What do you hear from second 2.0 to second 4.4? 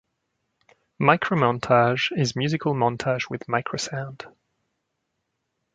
is musical montage with microsound.